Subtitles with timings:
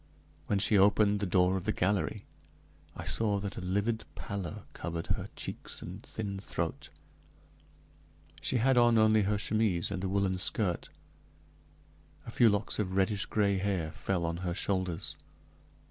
[0.47, 2.25] When she opened the door of the gallery,
[2.97, 6.89] I saw that a livid pallor covered her cheeks and thin throat;
[8.41, 10.89] she had on only her chemise and a woolen skirt;
[12.25, 15.17] a few locks of reddish gray hair fell on her shoulders.